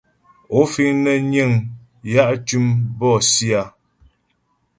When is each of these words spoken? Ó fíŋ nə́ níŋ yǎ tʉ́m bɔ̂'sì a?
Ó 0.57 0.59
fíŋ 0.71 0.91
nə́ 1.03 1.17
níŋ 1.31 1.51
yǎ 2.11 2.23
tʉ́m 2.45 2.65
bɔ̂'sì 2.97 3.47
a? 3.59 3.61